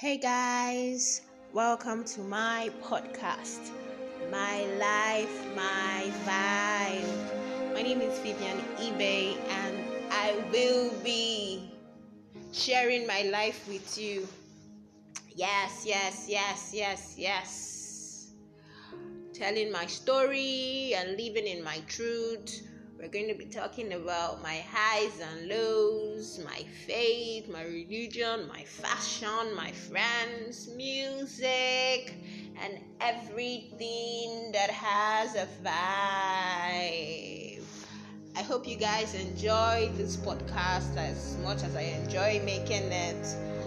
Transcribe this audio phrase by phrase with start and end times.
[0.00, 3.72] Hey guys, welcome to my podcast,
[4.30, 7.74] My Life, My Vibe.
[7.74, 9.76] My name is Vivian eBay, and
[10.12, 11.72] I will be
[12.52, 14.28] sharing my life with you.
[15.34, 18.32] Yes, yes, yes, yes, yes.
[19.34, 22.62] Telling my story and living in my truth
[22.98, 26.17] we're going to be talking about my highs and lows,
[26.58, 32.14] my faith, my religion, my fashion, my friends, music,
[32.60, 37.62] and everything that has a vibe.
[38.36, 43.57] I hope you guys enjoy this podcast as much as I enjoy making it.